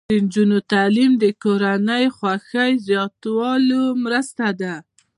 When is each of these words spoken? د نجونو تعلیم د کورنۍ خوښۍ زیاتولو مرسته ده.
د 0.09 0.13
نجونو 0.23 0.57
تعلیم 0.73 1.11
د 1.23 1.25
کورنۍ 1.43 2.05
خوښۍ 2.17 2.71
زیاتولو 2.87 3.81
مرسته 4.03 4.45
ده. 4.61 4.75